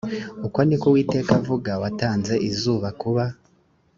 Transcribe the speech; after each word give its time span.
uko 0.47 0.57
ni 0.67 0.75
ko 0.81 0.85
uwiteka 0.89 1.31
avuga 1.41 1.71
watanze 1.81 2.33
izuba 2.49 2.87
kuba 3.01 3.23